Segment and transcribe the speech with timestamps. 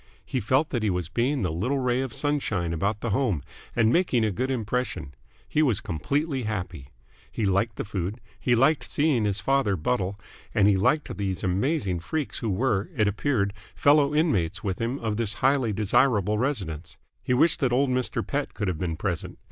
[0.25, 3.43] He felt that he was being the little ray of sunshine about the home
[3.75, 5.13] and making a good impression.
[5.47, 6.89] He was completely happy.
[7.31, 10.19] He liked the food, he liked seeing his father buttle,
[10.55, 15.17] and he liked these amazing freaks who were, it appeared, fellow inmates with him of
[15.17, 16.97] this highly desirable residence.
[17.21, 18.25] He wished that old Mr.
[18.25, 19.37] Pett could have been present.